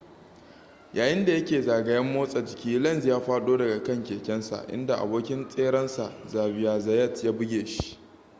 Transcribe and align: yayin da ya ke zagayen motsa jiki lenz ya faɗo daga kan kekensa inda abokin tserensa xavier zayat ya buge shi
yayin 0.93 1.25
da 1.25 1.31
ya 1.31 1.45
ke 1.45 1.61
zagayen 1.61 2.05
motsa 2.13 2.45
jiki 2.45 2.79
lenz 2.83 3.05
ya 3.05 3.19
faɗo 3.19 3.57
daga 3.57 3.83
kan 3.83 4.03
kekensa 4.03 4.65
inda 4.71 4.95
abokin 4.97 5.47
tserensa 5.49 6.11
xavier 6.27 6.79
zayat 6.81 7.23
ya 7.23 7.31
buge 7.31 7.65
shi 7.65 7.97